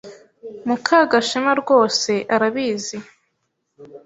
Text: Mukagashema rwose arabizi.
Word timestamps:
Mukagashema 0.67 1.51
rwose 1.61 2.11
arabizi. 2.35 2.97